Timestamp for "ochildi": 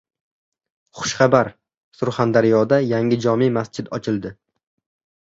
3.99-4.33